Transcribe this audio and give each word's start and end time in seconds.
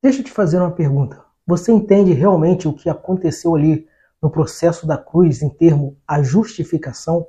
Deixa 0.00 0.20
eu 0.20 0.24
te 0.24 0.30
fazer 0.30 0.58
uma 0.58 0.70
pergunta. 0.70 1.20
Você 1.44 1.72
entende 1.72 2.12
realmente 2.12 2.68
o 2.68 2.72
que 2.72 2.88
aconteceu 2.88 3.56
ali 3.56 3.84
no 4.22 4.30
processo 4.30 4.86
da 4.86 4.96
cruz 4.96 5.42
em 5.42 5.48
termo 5.48 5.96
a 6.06 6.22
justificação? 6.22 7.26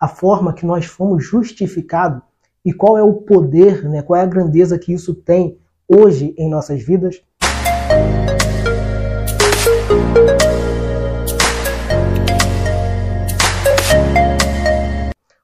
A 0.00 0.08
forma 0.08 0.52
que 0.52 0.66
nós 0.66 0.84
fomos 0.84 1.24
justificados 1.24 2.20
e 2.64 2.72
qual 2.72 2.98
é 2.98 3.04
o 3.04 3.14
poder, 3.14 3.88
né, 3.88 4.02
qual 4.02 4.18
é 4.18 4.24
a 4.24 4.26
grandeza 4.26 4.76
que 4.76 4.92
isso 4.92 5.14
tem 5.14 5.60
hoje 5.86 6.34
em 6.36 6.50
nossas 6.50 6.82
vidas? 6.82 7.22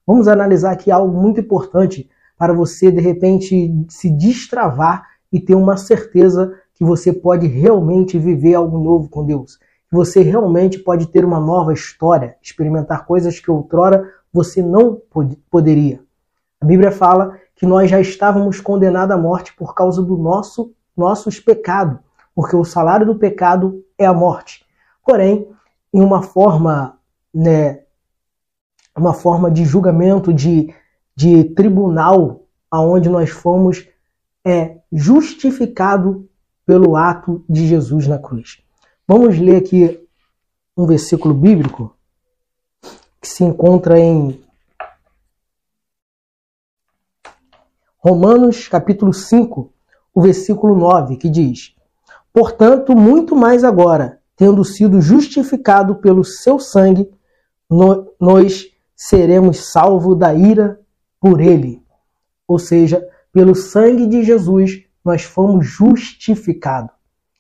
Vamos 0.04 0.27
analisar 0.27 0.72
aqui 0.72 0.91
algo 0.91 1.16
muito 1.16 1.38
importante 1.38 2.11
para 2.36 2.52
você 2.52 2.91
de 2.91 3.00
repente 3.00 3.72
se 3.88 4.11
destravar 4.11 5.06
e 5.32 5.38
ter 5.38 5.54
uma 5.54 5.77
certeza 5.77 6.52
que 6.75 6.84
você 6.84 7.12
pode 7.12 7.46
realmente 7.46 8.18
viver 8.18 8.55
algo 8.55 8.78
novo 8.78 9.09
com 9.09 9.24
Deus. 9.24 9.56
Que 9.88 9.95
você 9.95 10.23
realmente 10.23 10.78
pode 10.78 11.06
ter 11.06 11.24
uma 11.24 11.41
nova 11.41 11.73
história, 11.73 12.37
experimentar 12.42 13.06
coisas 13.06 13.38
que 13.38 13.50
outrora 13.50 14.10
você 14.33 14.60
não 14.60 15.00
pod 15.10 15.37
poderia. 15.50 16.00
A 16.60 16.66
Bíblia 16.66 16.91
fala 16.91 17.38
que 17.55 17.64
nós 17.64 17.88
já 17.88 18.00
estávamos 18.00 18.60
condenados 18.60 19.14
à 19.14 19.19
morte 19.19 19.55
por 19.55 19.74
causa 19.74 20.02
do 20.02 20.16
nosso 20.16 20.73
nossos 20.97 21.41
pecados, 21.41 21.98
porque 22.34 22.55
o 22.55 22.64
salário 22.64 23.05
do 23.05 23.16
pecado 23.16 23.84
é 23.98 24.06
a 24.06 24.12
morte. 24.12 24.64
Porém, 25.05 25.48
em 25.92 26.00
uma 26.00 26.22
forma, 26.22 26.98
né, 27.33 27.80
uma 28.97 29.12
forma 29.12 29.50
de 29.50 29.64
julgamento, 29.64 30.33
de, 30.33 30.72
de 31.16 31.45
tribunal, 31.45 32.45
aonde 32.70 33.09
nós 33.09 33.30
fomos 33.30 33.88
é 34.45 34.78
justificado 34.92 36.28
pelo 36.66 36.96
ato 36.96 37.45
de 37.48 37.66
Jesus 37.66 38.06
na 38.06 38.18
cruz. 38.18 38.62
Vamos 39.06 39.38
ler 39.38 39.56
aqui 39.56 40.00
um 40.77 40.86
versículo 40.86 41.34
bíblico 41.34 41.97
que 43.20 43.28
se 43.28 43.44
encontra 43.44 43.98
em 43.98 44.42
Romanos 47.98 48.69
capítulo 48.69 49.14
5, 49.14 49.72
o 50.12 50.20
versículo 50.20 50.77
9, 50.77 51.16
que 51.16 51.30
diz: 51.30 51.74
Portanto, 52.33 52.94
muito 52.94 53.34
mais 53.34 53.64
agora, 53.64 54.20
tendo 54.36 54.62
sido 54.62 55.00
justificado 55.00 55.96
pelo 55.96 56.22
seu 56.22 56.58
sangue, 56.58 57.11
nós 58.20 58.67
seremos 58.94 59.72
salvos 59.72 60.19
da 60.19 60.34
ira 60.34 60.78
por 61.19 61.41
ele. 61.41 61.83
Ou 62.46 62.58
seja, 62.58 63.08
pelo 63.33 63.55
sangue 63.55 64.06
de 64.06 64.22
Jesus, 64.22 64.83
nós 65.05 65.22
fomos 65.22 65.66
justificados. 65.66 66.91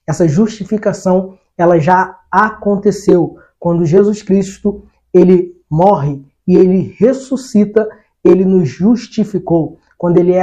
Essa 0.06 0.28
justificação, 0.28 1.38
ela 1.56 1.78
já 1.78 2.20
aconteceu 2.30 3.38
quando 3.58 3.86
Jesus 3.86 4.22
Cristo, 4.22 4.86
ele 5.12 5.56
morre 5.70 6.22
e 6.46 6.56
ele 6.56 6.94
ressuscita, 6.98 7.88
ele 8.22 8.44
nos 8.44 8.68
justificou. 8.68 9.78
Quando 9.96 10.18
ele 10.18 10.32
é 10.32 10.42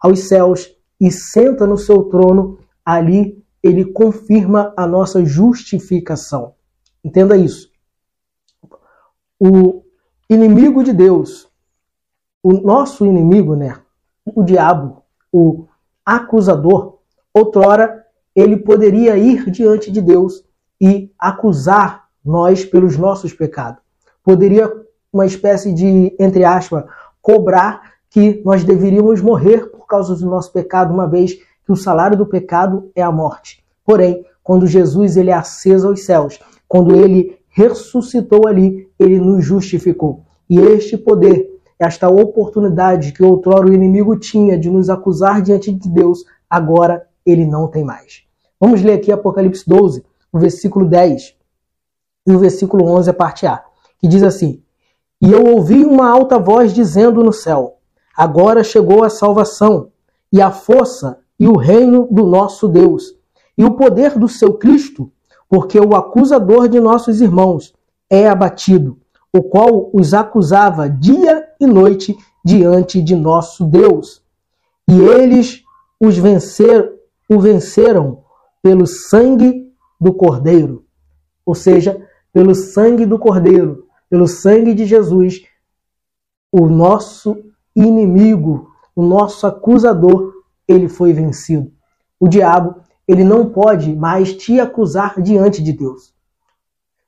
aos 0.00 0.20
céus 0.28 0.70
e 1.00 1.10
senta 1.10 1.66
no 1.66 1.76
seu 1.76 2.04
trono, 2.04 2.58
ali 2.84 3.42
ele 3.62 3.84
confirma 3.84 4.72
a 4.76 4.86
nossa 4.86 5.24
justificação. 5.24 6.54
Entenda 7.04 7.36
isso. 7.36 7.70
O 9.40 9.82
inimigo 10.30 10.84
de 10.84 10.92
Deus, 10.92 11.50
o 12.42 12.52
nosso 12.52 13.04
inimigo, 13.04 13.56
né? 13.56 13.80
O 14.24 14.44
diabo, 14.44 15.02
o 15.32 15.66
acusador. 16.04 16.98
Outrora, 17.32 18.04
ele 18.34 18.56
poderia 18.56 19.16
ir 19.16 19.50
diante 19.50 19.90
de 19.90 20.00
Deus 20.00 20.44
e 20.80 21.10
acusar 21.18 22.08
nós 22.24 22.64
pelos 22.64 22.96
nossos 22.96 23.32
pecados. 23.32 23.80
Poderia, 24.24 24.70
uma 25.12 25.26
espécie 25.26 25.72
de, 25.72 26.14
entre 26.18 26.44
aspas, 26.44 26.84
cobrar 27.20 27.92
que 28.10 28.42
nós 28.44 28.64
deveríamos 28.64 29.20
morrer 29.20 29.70
por 29.70 29.86
causa 29.86 30.14
do 30.14 30.26
nosso 30.26 30.52
pecado, 30.52 30.92
uma 30.92 31.08
vez 31.08 31.34
que 31.34 31.72
o 31.72 31.76
salário 31.76 32.16
do 32.16 32.26
pecado 32.26 32.90
é 32.94 33.02
a 33.02 33.12
morte. 33.12 33.62
Porém, 33.84 34.24
quando 34.42 34.66
Jesus 34.66 35.16
ele 35.16 35.30
é 35.30 35.34
aceso 35.34 35.88
aos 35.88 36.04
céus, 36.04 36.38
quando 36.68 36.94
ele 36.94 37.38
ressuscitou 37.48 38.46
ali, 38.48 38.88
ele 38.98 39.18
nos 39.18 39.44
justificou. 39.44 40.24
E 40.48 40.58
este 40.58 40.96
poder 40.96 41.51
esta 41.84 42.08
oportunidade 42.08 43.12
que 43.12 43.22
outrora 43.22 43.66
o 43.66 43.72
inimigo 43.72 44.16
tinha 44.16 44.58
de 44.58 44.70
nos 44.70 44.88
acusar 44.88 45.42
diante 45.42 45.72
de 45.72 45.88
Deus, 45.88 46.24
agora 46.48 47.06
ele 47.26 47.46
não 47.46 47.68
tem 47.68 47.84
mais. 47.84 48.22
Vamos 48.60 48.82
ler 48.82 48.94
aqui 48.94 49.10
Apocalipse 49.10 49.64
12, 49.66 50.04
o 50.32 50.38
versículo 50.38 50.86
10 50.86 51.34
e 52.26 52.32
o 52.32 52.38
versículo 52.38 52.86
11, 52.86 53.10
a 53.10 53.14
parte 53.14 53.46
A, 53.46 53.62
que 53.98 54.06
diz 54.06 54.22
assim: 54.22 54.62
E 55.20 55.32
eu 55.32 55.44
ouvi 55.44 55.84
uma 55.84 56.08
alta 56.08 56.38
voz 56.38 56.72
dizendo 56.72 57.22
no 57.22 57.32
céu: 57.32 57.78
Agora 58.16 58.62
chegou 58.62 59.02
a 59.02 59.10
salvação, 59.10 59.90
e 60.32 60.40
a 60.40 60.50
força 60.50 61.18
e 61.38 61.48
o 61.48 61.56
reino 61.56 62.06
do 62.10 62.24
nosso 62.24 62.68
Deus, 62.68 63.16
e 63.58 63.64
o 63.64 63.72
poder 63.72 64.16
do 64.18 64.28
seu 64.28 64.54
Cristo, 64.54 65.10
porque 65.48 65.78
o 65.78 65.94
acusador 65.96 66.68
de 66.68 66.78
nossos 66.78 67.20
irmãos 67.20 67.74
é 68.08 68.28
abatido 68.28 69.01
o 69.32 69.42
qual 69.42 69.90
os 69.92 70.12
acusava 70.12 70.88
dia 70.88 71.48
e 71.58 71.66
noite 71.66 72.16
diante 72.44 73.00
de 73.00 73.16
nosso 73.16 73.64
Deus. 73.64 74.22
E 74.88 75.00
eles 75.00 75.62
os 75.98 76.18
vencer, 76.18 76.92
o 77.28 77.40
venceram 77.40 78.22
pelo 78.62 78.86
sangue 78.86 79.72
do 80.00 80.12
Cordeiro, 80.12 80.84
ou 81.46 81.54
seja, 81.54 82.06
pelo 82.32 82.54
sangue 82.54 83.06
do 83.06 83.18
Cordeiro, 83.18 83.86
pelo 84.10 84.26
sangue 84.26 84.74
de 84.74 84.84
Jesus, 84.84 85.42
o 86.50 86.68
nosso 86.68 87.36
inimigo, 87.74 88.70
o 88.94 89.02
nosso 89.02 89.46
acusador, 89.46 90.32
ele 90.68 90.88
foi 90.88 91.12
vencido. 91.12 91.72
O 92.20 92.28
diabo, 92.28 92.76
ele 93.08 93.24
não 93.24 93.48
pode 93.48 93.94
mais 93.94 94.34
te 94.34 94.60
acusar 94.60 95.20
diante 95.20 95.62
de 95.62 95.72
Deus. 95.72 96.12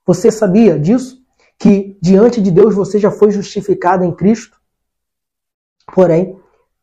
Você 0.06 0.30
sabia 0.30 0.78
disso? 0.78 1.23
Que 1.58 1.96
diante 2.00 2.40
de 2.40 2.50
Deus 2.50 2.74
você 2.74 2.98
já 2.98 3.10
foi 3.10 3.30
justificado 3.30 4.04
em 4.04 4.12
Cristo. 4.12 4.58
Porém, 5.94 6.38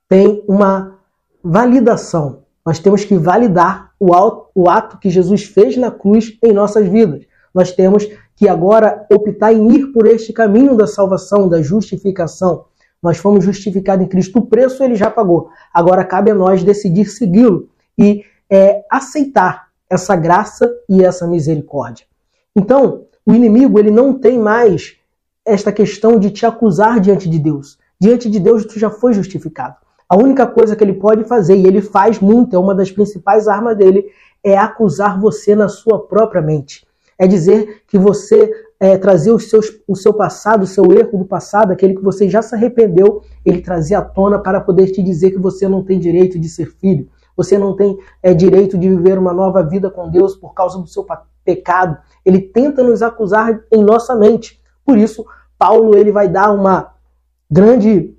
tem 0.08 0.44
uma 0.48 1.00
validação. 1.44 2.44
Nós 2.66 2.80
temos 2.80 3.04
que 3.04 3.18
validar 3.18 3.92
o 4.00 4.70
ato 4.70 4.98
que 5.00 5.10
Jesus 5.10 5.44
fez 5.44 5.78
na 5.78 5.92
cruz 5.92 6.38
em 6.44 6.54
nossas 6.54 6.88
vidas. 6.88 7.26
Nós 7.54 7.72
temos 7.72 8.08
que 8.36 8.48
agora 8.48 9.06
optar 9.12 9.54
em 9.54 9.72
ir 9.72 9.88
por 9.88 10.08
este 10.08 10.32
caminho 10.34 10.76
da 10.76 10.88
salvação, 10.88 11.50
da 11.50 11.62
justificação. 11.62 12.66
Nós 13.02 13.18
fomos 13.18 13.44
justificados 13.44 14.06
em 14.06 14.10
Cristo. 14.10 14.40
O 14.40 14.46
preço 14.46 14.84
ele 14.84 14.96
já 14.96 15.10
pagou. 15.10 15.50
Agora 15.74 16.06
cabe 16.06 16.32
a 16.32 16.36
nós 16.36 16.64
decidir 16.64 17.06
segui-lo 17.06 17.70
e 17.98 18.24
é, 18.50 18.84
aceitar 18.90 19.70
essa 19.90 20.16
graça 20.16 20.72
e 20.88 21.04
essa 21.04 21.28
misericórdia. 21.28 22.06
Então, 22.56 23.06
o 23.26 23.34
inimigo 23.34 23.80
ele 23.80 23.92
não 23.92 24.14
tem 24.14 24.40
mais 24.40 24.96
esta 25.46 25.72
questão 25.72 26.20
de 26.20 26.30
te 26.30 26.46
acusar 26.46 27.00
diante 27.00 27.30
de 27.30 27.40
Deus. 27.40 27.78
Diante 28.00 28.30
de 28.30 28.40
Deus 28.40 28.66
tu 28.66 28.80
já 28.80 28.90
foi 28.90 29.14
justificado. 29.14 29.76
A 30.10 30.18
única 30.18 30.46
coisa 30.46 30.76
que 30.76 30.84
ele 30.84 30.94
pode 30.94 31.24
fazer, 31.24 31.56
e 31.56 31.66
ele 31.66 31.82
faz 31.82 32.20
muito, 32.20 32.56
é 32.56 32.60
uma 32.60 32.76
das 32.76 32.92
principais 32.92 33.48
armas 33.48 33.78
dele, 33.78 34.06
é 34.44 34.58
acusar 34.58 35.20
você 35.20 35.56
na 35.56 35.70
sua 35.70 36.00
própria 36.00 36.42
mente. 36.42 36.86
É 37.18 37.28
dizer 37.28 37.84
que 37.88 37.98
você 37.98 38.52
é, 38.80 38.98
trazer 38.98 39.32
os 39.32 39.50
seus, 39.50 39.72
o 39.88 39.96
seu 39.96 40.14
passado, 40.14 40.64
o 40.64 40.68
seu 40.68 40.84
erro 40.92 41.20
do 41.20 41.26
passado, 41.26 41.72
aquele 41.72 41.96
que 41.96 42.04
você 42.04 42.28
já 42.28 42.42
se 42.42 42.56
arrependeu, 42.56 43.22
ele 43.46 43.62
trazer 43.62 43.94
à 43.94 44.02
tona 44.02 44.40
para 44.40 44.60
poder 44.60 44.88
te 44.88 45.04
dizer 45.04 45.32
que 45.32 45.40
você 45.40 45.70
não 45.70 45.84
tem 45.84 46.00
direito 46.00 46.40
de 46.40 46.50
ser 46.50 46.66
filho, 46.66 47.08
você 47.38 47.58
não 47.58 47.76
tem 47.76 47.98
é, 48.24 48.34
direito 48.34 48.78
de 48.78 48.90
viver 48.90 49.20
uma 49.20 49.32
nova 49.32 49.62
vida 49.62 49.90
com 49.90 50.10
Deus 50.10 50.36
por 50.36 50.54
causa 50.54 50.80
do 50.80 50.88
seu 50.88 51.04
pecado. 51.52 51.98
Ele 52.26 52.40
tenta 52.40 52.82
nos 52.84 53.02
acusar 53.02 53.62
em 53.72 53.84
nossa 53.84 54.16
mente. 54.16 54.62
Por 54.86 54.98
isso, 54.98 55.26
Paulo 55.58 55.98
ele 55.98 56.12
vai 56.12 56.28
dar 56.28 56.52
uma 56.52 56.94
grande 57.50 58.16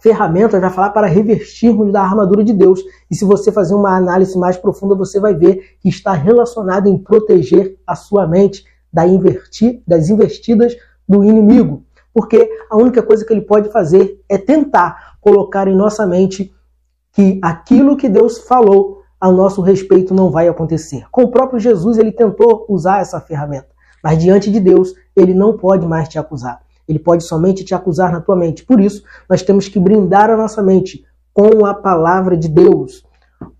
ferramenta, 0.00 0.60
vai 0.60 0.70
falar 0.70 0.90
para 0.90 1.06
revestirmos 1.06 1.92
da 1.92 2.02
armadura 2.02 2.44
de 2.44 2.52
Deus. 2.52 2.80
E 3.10 3.14
se 3.14 3.24
você 3.24 3.52
fazer 3.52 3.74
uma 3.74 3.96
análise 3.96 4.36
mais 4.36 4.56
profunda, 4.56 4.94
você 4.94 5.20
vai 5.20 5.34
ver 5.34 5.76
que 5.80 5.88
está 5.88 6.12
relacionado 6.12 6.88
em 6.88 6.98
proteger 6.98 7.78
a 7.86 7.94
sua 7.94 8.26
mente 8.26 8.64
da 8.92 9.06
invertir, 9.06 9.82
das 9.86 10.10
investidas 10.10 10.76
do 11.08 11.24
inimigo. 11.24 11.84
Porque 12.12 12.50
a 12.70 12.76
única 12.76 13.02
coisa 13.02 13.24
que 13.24 13.32
ele 13.32 13.42
pode 13.42 13.70
fazer 13.70 14.20
é 14.28 14.36
tentar 14.36 15.16
colocar 15.20 15.68
em 15.68 15.74
nossa 15.74 16.06
mente 16.06 16.52
que 17.12 17.38
aquilo 17.42 17.96
que 17.96 18.08
Deus 18.08 18.38
falou 18.38 19.03
a 19.20 19.30
nosso 19.30 19.62
respeito 19.62 20.14
não 20.14 20.30
vai 20.30 20.48
acontecer. 20.48 21.06
Com 21.10 21.22
o 21.22 21.30
próprio 21.30 21.58
Jesus, 21.58 21.98
ele 21.98 22.12
tentou 22.12 22.66
usar 22.68 23.00
essa 23.00 23.20
ferramenta, 23.20 23.68
mas 24.02 24.18
diante 24.18 24.50
de 24.50 24.60
Deus, 24.60 24.94
ele 25.16 25.32
não 25.32 25.56
pode 25.56 25.86
mais 25.86 26.08
te 26.08 26.18
acusar. 26.18 26.60
Ele 26.86 26.98
pode 26.98 27.24
somente 27.24 27.64
te 27.64 27.74
acusar 27.74 28.12
na 28.12 28.20
tua 28.20 28.36
mente. 28.36 28.64
Por 28.64 28.80
isso, 28.80 29.02
nós 29.28 29.42
temos 29.42 29.68
que 29.68 29.80
brindar 29.80 30.30
a 30.30 30.36
nossa 30.36 30.62
mente 30.62 31.04
com 31.32 31.64
a 31.64 31.74
palavra 31.74 32.36
de 32.36 32.48
Deus. 32.48 33.04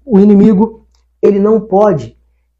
O 0.04 0.18
inimigo, 0.18 0.86
ele 1.22 1.38
não 1.38 1.60
pode 1.60 2.16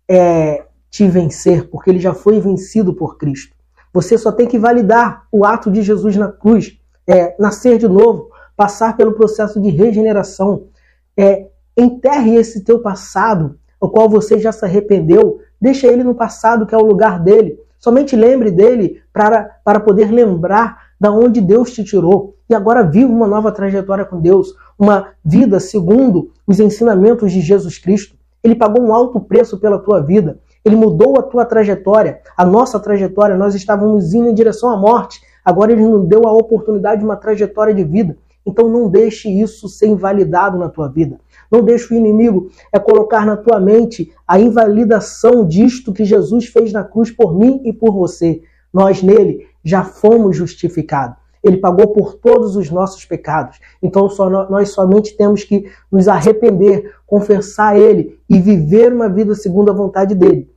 é, 0.08 0.64
te 0.91 1.06
vencer, 1.06 1.69
porque 1.69 1.91
ele 1.91 2.00
já 2.00 2.14
foi 2.14 2.41
vencido 2.41 2.94
por 2.94 3.19
Cristo. 3.19 3.55
Você 3.93 4.17
só 4.17 4.32
tem 4.32 4.49
que 4.49 4.58
validar 4.58 5.26
o 5.31 5.44
ato 5.44 5.70
de 5.70 5.82
Jesus 5.82 6.17
na 6.17 6.32
cruz, 6.32 6.79
é, 7.06 7.37
nascer 7.38 7.79
de 7.79 7.87
novo, 7.87 8.31
passar 8.56 8.96
pelo 8.96 9.12
processo 9.12 9.61
de 9.61 9.69
regeneração. 9.70 10.69
É, 11.17 11.49
enterre 11.76 12.37
esse 12.37 12.62
teu 12.62 12.81
passado, 12.81 13.56
o 13.81 13.88
qual 13.88 14.09
você 14.09 14.38
já 14.38 14.53
se 14.53 14.65
arrependeu, 14.65 15.41
deixa 15.61 15.87
ele 15.87 16.05
no 16.05 16.15
passado, 16.15 16.67
que 16.67 16.75
é 16.75 16.79
o 16.79 16.87
lugar 16.87 17.21
dele. 17.21 17.59
Somente 17.79 18.17
lembre 18.17 18.50
dele 18.50 19.03
para, 19.12 19.59
para 19.65 19.79
poder 19.79 20.11
lembrar 20.11 20.85
da 20.99 21.11
onde 21.11 21.41
Deus 21.41 21.71
te 21.73 21.85
tirou. 21.85 22.35
E 22.49 22.55
agora 22.55 22.82
viva 22.82 23.12
uma 23.12 23.26
nova 23.26 23.53
trajetória 23.53 24.05
com 24.05 24.21
Deus, 24.21 24.55
uma 24.79 25.09
vida 25.25 25.61
segundo 25.61 26.31
os 26.47 26.61
ensinamentos 26.61 27.32
de 27.32 27.41
Jesus 27.41 27.79
Cristo. 27.79 28.17
Ele 28.43 28.55
pagou 28.55 28.82
um 28.82 28.94
alto 28.94 29.20
preço 29.20 29.59
pela 29.59 29.79
tua 29.79 30.00
vida. 30.00 30.38
Ele 30.65 30.77
mudou 30.77 31.19
a 31.19 31.23
tua 31.23 31.44
trajetória, 31.44 32.20
a 32.37 32.44
nossa 32.44 32.81
trajetória. 32.81 33.37
Nós 33.37 33.55
estávamos 33.55 34.15
indo 34.15 34.29
em 34.29 34.35
direção 34.35 34.70
à 34.70 34.77
morte. 34.77 35.20
Agora 35.44 35.73
ele 35.73 35.87
nos 35.87 36.06
deu 36.06 36.27
a 36.27 36.32
oportunidade 36.32 37.00
de 37.00 37.05
uma 37.05 37.17
trajetória 37.17 37.75
de 37.75 37.85
vida. 37.85 38.17
Então 38.47 38.69
não 38.69 38.88
deixe 38.88 39.29
isso 39.29 39.69
ser 39.69 39.88
invalidado 39.88 40.59
na 40.59 40.69
tua 40.69 40.88
vida. 40.88 41.19
Não 41.50 41.62
deixe 41.62 41.93
o 41.93 41.96
inimigo 41.96 42.50
é 42.73 42.79
colocar 42.79 43.25
na 43.25 43.37
tua 43.37 43.61
mente 43.61 44.12
a 44.26 44.38
invalidação 44.38 45.46
disto 45.46 45.93
que 45.93 46.05
Jesus 46.05 46.46
fez 46.46 46.73
na 46.73 46.85
cruz 46.85 47.11
por 47.11 47.38
mim 47.38 47.61
e 47.64 47.73
por 47.73 47.93
você. 47.93 48.43
Nós 48.73 49.02
nele 49.02 49.46
já 49.62 49.85
fomos 49.85 50.37
justificados. 50.37 51.17
Ele 51.43 51.58
pagou 51.58 51.88
por 51.88 52.14
todos 52.14 52.56
os 52.56 52.70
nossos 52.70 53.05
pecados. 53.05 53.61
Então 53.82 54.08
só 54.08 54.31
nós 54.49 54.70
somente 54.70 55.14
temos 55.14 55.44
que 55.44 55.70
nos 55.93 56.08
arrepender, 56.08 56.94
confessar 57.06 57.75
a 57.75 57.79
Ele 57.79 58.19
e 58.29 58.41
viver 58.41 58.93
uma 58.93 59.08
vida 59.11 59.35
segundo 59.35 59.70
a 59.70 59.75
vontade 59.75 60.14
dele. 60.14 60.50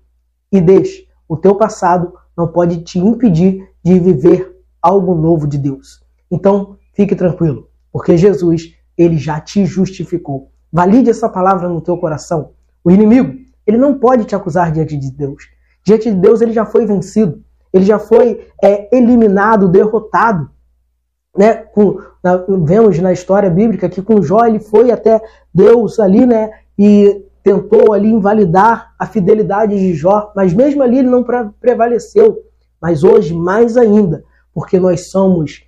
E 0.49 0.61
deixe, 0.61 1.05
o 1.27 1.35
teu 1.35 1.55
passado 1.55 2.13
não 2.37 2.47
pode 2.47 2.83
te 2.83 2.99
impedir 2.99 3.67
de 3.83 3.99
viver 3.99 4.55
algo 4.81 5.13
novo 5.13 5.45
de 5.45 5.57
Deus. 5.57 6.01
Então 6.31 6.77
fique 6.93 7.15
tranquilo, 7.15 7.69
porque 7.91 8.15
Jesus 8.15 8.73
ele 8.97 9.17
já 9.17 9.39
te 9.41 9.65
justificou. 9.65 10.51
Valide 10.71 11.09
essa 11.09 11.29
palavra 11.29 11.69
no 11.69 11.81
teu 11.81 11.97
coração. 11.97 12.51
O 12.83 12.91
inimigo, 12.91 13.33
ele 13.65 13.77
não 13.77 13.97
pode 13.97 14.25
te 14.25 14.35
acusar 14.35 14.71
diante 14.71 14.97
de 14.97 15.11
Deus. 15.11 15.43
Diante 15.85 16.11
de 16.11 16.17
Deus, 16.17 16.41
ele 16.41 16.53
já 16.53 16.65
foi 16.65 16.85
vencido. 16.85 17.41
Ele 17.73 17.85
já 17.85 17.99
foi 17.99 18.47
é, 18.63 18.95
eliminado, 18.95 19.67
derrotado. 19.67 20.49
Né? 21.37 21.53
Com, 21.53 21.99
na, 22.23 22.37
vemos 22.63 22.99
na 22.99 23.13
história 23.13 23.49
bíblica 23.49 23.89
que 23.89 24.01
com 24.01 24.21
Jó 24.21 24.45
ele 24.45 24.59
foi 24.59 24.91
até 24.91 25.21
Deus 25.53 25.99
ali, 25.99 26.25
né? 26.25 26.51
E 26.77 27.25
tentou 27.43 27.93
ali 27.93 28.09
invalidar 28.09 28.93
a 28.99 29.05
fidelidade 29.05 29.77
de 29.77 29.93
Jó, 29.93 30.31
mas 30.35 30.53
mesmo 30.53 30.83
ali 30.83 30.99
ele 30.99 31.09
não 31.09 31.23
prevaleceu. 31.59 32.39
Mas 32.81 33.03
hoje, 33.03 33.33
mais 33.33 33.77
ainda, 33.77 34.23
porque 34.53 34.79
nós 34.79 35.09
somos 35.09 35.63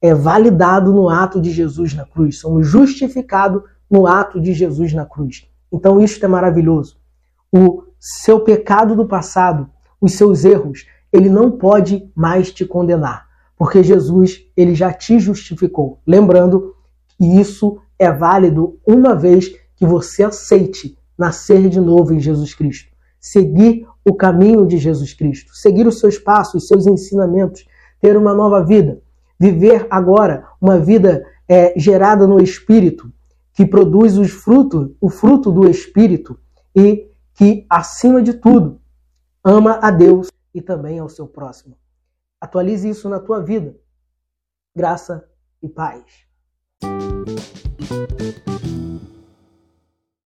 é, 0.00 0.12
validados 0.12 0.92
no 0.92 1.08
ato 1.08 1.40
de 1.40 1.50
Jesus 1.50 1.94
na 1.94 2.04
cruz, 2.04 2.38
somos 2.38 2.66
justificados 2.66 3.62
no 3.92 4.06
ato 4.06 4.40
de 4.40 4.54
Jesus 4.54 4.94
na 4.94 5.04
cruz. 5.04 5.46
Então 5.70 6.00
isso 6.00 6.24
é 6.24 6.26
maravilhoso. 6.26 6.96
O 7.52 7.84
seu 8.00 8.40
pecado 8.40 8.96
do 8.96 9.06
passado, 9.06 9.68
os 10.00 10.14
seus 10.14 10.46
erros, 10.46 10.86
ele 11.12 11.28
não 11.28 11.50
pode 11.50 12.10
mais 12.16 12.50
te 12.50 12.64
condenar, 12.64 13.26
porque 13.54 13.82
Jesus 13.82 14.46
ele 14.56 14.74
já 14.74 14.90
te 14.90 15.20
justificou. 15.20 16.00
Lembrando 16.06 16.74
que 17.18 17.24
isso 17.38 17.78
é 17.98 18.10
válido 18.10 18.80
uma 18.86 19.14
vez 19.14 19.54
que 19.76 19.84
você 19.84 20.24
aceite 20.24 20.96
nascer 21.18 21.68
de 21.68 21.80
novo 21.80 22.14
em 22.14 22.18
Jesus 22.18 22.54
Cristo, 22.54 22.90
seguir 23.20 23.86
o 24.04 24.14
caminho 24.14 24.66
de 24.66 24.78
Jesus 24.78 25.12
Cristo, 25.12 25.54
seguir 25.54 25.86
os 25.86 26.00
seus 26.00 26.18
passos, 26.18 26.62
os 26.62 26.68
seus 26.68 26.86
ensinamentos, 26.86 27.66
ter 28.00 28.16
uma 28.16 28.34
nova 28.34 28.64
vida, 28.64 29.00
viver 29.38 29.86
agora 29.90 30.46
uma 30.60 30.78
vida 30.78 31.24
é, 31.46 31.78
gerada 31.78 32.26
no 32.26 32.42
Espírito, 32.42 33.12
que 33.52 33.66
produz 33.66 34.16
os 34.16 34.30
frutos, 34.30 34.94
o 35.00 35.10
fruto 35.10 35.50
do 35.50 35.68
Espírito 35.68 36.38
e 36.74 37.10
que, 37.34 37.66
acima 37.68 38.22
de 38.22 38.34
tudo, 38.34 38.80
ama 39.44 39.78
a 39.82 39.90
Deus 39.90 40.28
e 40.54 40.60
também 40.60 40.98
ao 40.98 41.08
seu 41.08 41.26
próximo. 41.26 41.76
Atualize 42.40 42.88
isso 42.88 43.08
na 43.08 43.20
tua 43.20 43.42
vida. 43.42 43.76
Graça 44.74 45.28
e 45.62 45.68
paz. 45.68 46.31